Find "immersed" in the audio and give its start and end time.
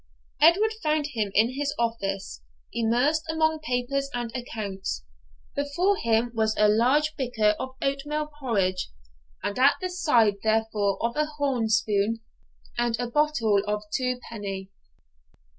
2.73-3.23